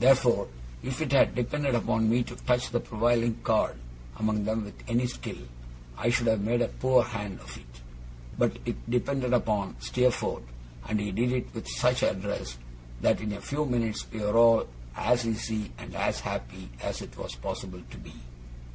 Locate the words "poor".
6.68-7.02